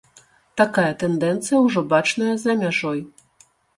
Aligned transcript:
Такая 0.61 0.93
тэндэнцыя 1.03 1.59
ўжо 1.65 1.79
бачная 1.93 2.33
за 2.45 2.51
мяжой. 2.63 2.99